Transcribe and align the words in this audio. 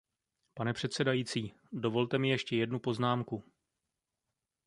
Pane 0.53 0.73
předsedající, 0.73 1.53
dovolte 1.71 2.17
mi 2.17 2.29
ještě 2.29 2.55
jednu 2.55 2.79
poznámku. 2.79 3.43